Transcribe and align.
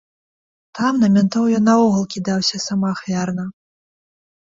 Там 0.79 0.93
на 1.03 1.09
мянтоў 1.19 1.45
ён 1.59 1.63
наогул 1.69 2.03
кідаўся 2.17 2.65
самаахвярна. 2.67 3.51